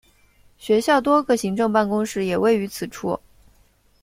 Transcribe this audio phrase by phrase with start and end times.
[0.57, 3.19] 学校多个行政办公室也位于此处。